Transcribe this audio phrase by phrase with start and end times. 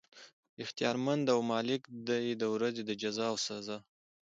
[0.63, 3.81] اختيار مند او مالک دی د ورځي د جزاء او سزاء